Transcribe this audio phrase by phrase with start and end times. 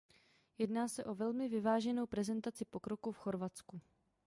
[0.57, 3.81] Jedná se o velmi vyváženou prezentaci pokroku v Chorvatsku.